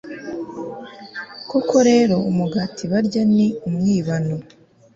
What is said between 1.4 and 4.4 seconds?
koko rero umugati barya ni umwibano